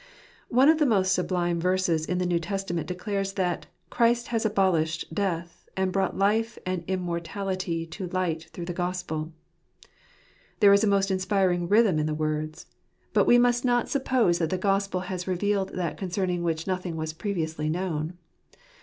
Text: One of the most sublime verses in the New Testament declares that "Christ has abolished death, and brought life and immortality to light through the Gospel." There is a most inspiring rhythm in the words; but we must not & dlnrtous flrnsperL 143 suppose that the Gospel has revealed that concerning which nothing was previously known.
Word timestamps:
One 0.49 0.67
of 0.67 0.79
the 0.79 0.85
most 0.87 1.13
sublime 1.13 1.59
verses 1.59 2.07
in 2.07 2.17
the 2.17 2.25
New 2.25 2.39
Testament 2.39 2.87
declares 2.87 3.33
that 3.33 3.67
"Christ 3.91 4.29
has 4.29 4.47
abolished 4.47 5.13
death, 5.13 5.69
and 5.77 5.91
brought 5.91 6.17
life 6.17 6.57
and 6.65 6.83
immortality 6.87 7.85
to 7.85 8.07
light 8.07 8.45
through 8.51 8.65
the 8.65 8.73
Gospel." 8.73 9.31
There 10.59 10.73
is 10.73 10.83
a 10.83 10.87
most 10.87 11.11
inspiring 11.11 11.67
rhythm 11.69 11.99
in 11.99 12.07
the 12.07 12.15
words; 12.15 12.65
but 13.13 13.27
we 13.27 13.37
must 13.37 13.63
not 13.63 13.85
& 13.85 13.85
dlnrtous 13.85 14.01
flrnsperL 14.01 14.01
143 14.01 14.01
suppose 14.01 14.39
that 14.39 14.49
the 14.49 14.57
Gospel 14.57 14.99
has 15.01 15.27
revealed 15.27 15.69
that 15.75 15.97
concerning 15.97 16.41
which 16.41 16.65
nothing 16.65 16.95
was 16.95 17.13
previously 17.13 17.69
known. 17.69 18.17